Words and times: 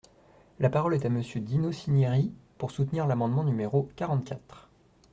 La 0.57 0.71
parole 0.71 0.95
est 0.95 1.05
à 1.05 1.09
Monsieur 1.11 1.39
Dino 1.41 1.71
Cinieri, 1.71 2.33
pour 2.57 2.71
soutenir 2.71 3.05
l’amendement 3.05 3.43
numéro 3.43 3.87
quarante-quatre. 3.95 4.67